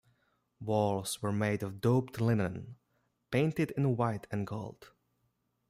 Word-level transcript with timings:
Walls 0.59 1.21
were 1.21 1.31
made 1.31 1.61
of 1.61 1.79
doped 1.79 2.19
linen 2.19 2.77
painted 3.29 3.69
in 3.77 3.95
white 3.95 4.25
and 4.31 4.47
gold. 4.47 4.93